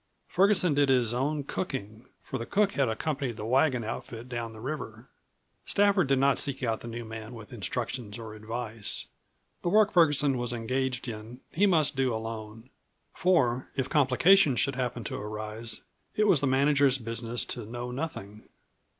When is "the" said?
2.39-2.45, 3.37-3.45, 4.51-4.59, 6.79-6.87, 9.61-9.69, 16.41-16.47